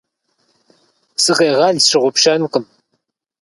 [1.23, 2.65] Сакъегъэл, сщыгъупщэнкъым.